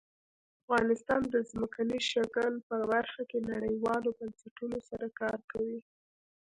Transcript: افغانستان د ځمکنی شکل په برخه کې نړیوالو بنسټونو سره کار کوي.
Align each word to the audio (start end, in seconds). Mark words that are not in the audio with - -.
افغانستان 0.63 1.21
د 1.33 1.35
ځمکنی 1.49 1.99
شکل 2.11 2.51
په 2.69 2.75
برخه 2.91 3.21
کې 3.29 3.39
نړیوالو 3.53 4.09
بنسټونو 4.19 4.77
سره 4.89 5.07
کار 5.21 5.39
کوي. 5.51 5.79